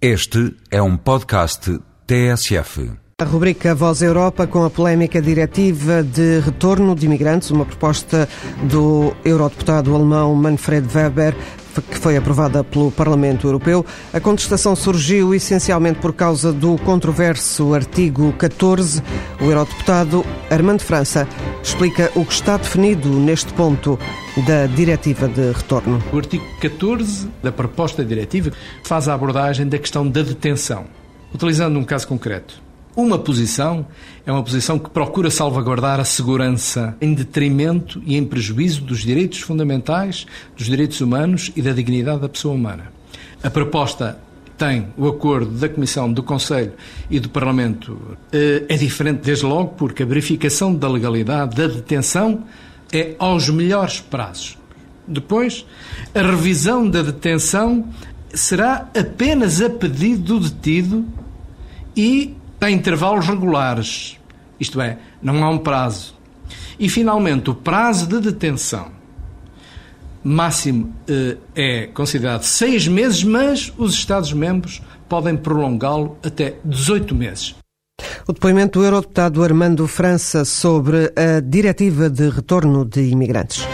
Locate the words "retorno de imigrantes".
6.40-7.50, 82.28-83.66